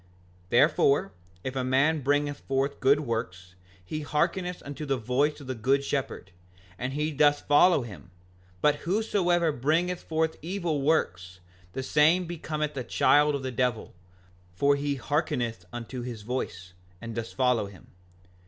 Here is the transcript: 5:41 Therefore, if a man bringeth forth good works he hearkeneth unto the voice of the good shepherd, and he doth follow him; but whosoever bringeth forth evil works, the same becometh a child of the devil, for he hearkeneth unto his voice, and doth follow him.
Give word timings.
5:41 0.45 0.49
Therefore, 0.49 1.11
if 1.43 1.55
a 1.55 1.63
man 1.63 2.01
bringeth 2.01 2.39
forth 2.39 2.79
good 2.79 3.01
works 3.01 3.53
he 3.85 4.03
hearkeneth 4.03 4.63
unto 4.65 4.83
the 4.83 4.97
voice 4.97 5.39
of 5.39 5.45
the 5.45 5.53
good 5.53 5.83
shepherd, 5.83 6.31
and 6.79 6.93
he 6.93 7.11
doth 7.11 7.45
follow 7.45 7.83
him; 7.83 8.09
but 8.63 8.77
whosoever 8.77 9.51
bringeth 9.51 10.01
forth 10.01 10.37
evil 10.41 10.81
works, 10.81 11.39
the 11.73 11.83
same 11.83 12.25
becometh 12.25 12.75
a 12.75 12.83
child 12.83 13.35
of 13.35 13.43
the 13.43 13.51
devil, 13.51 13.93
for 14.55 14.75
he 14.75 14.95
hearkeneth 14.95 15.65
unto 15.71 16.01
his 16.01 16.23
voice, 16.23 16.73
and 16.99 17.13
doth 17.13 17.31
follow 17.33 17.67
him. 17.67 17.85